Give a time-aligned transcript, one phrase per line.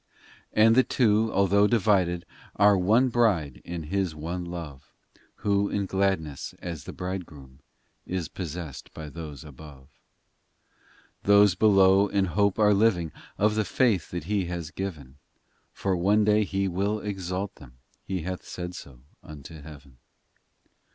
[0.55, 4.91] VII And the two, although divided, Are one bride in His one love,
[5.45, 7.59] Who, in gladness, as the Bridegroom
[8.07, 9.89] Is possessed by those above.
[11.23, 14.71] 282 POEMS VIII Those below in hope are living Of the faith that He has
[14.71, 15.19] given,
[15.71, 19.99] For one day He will exalt them He hath said so unto heaven.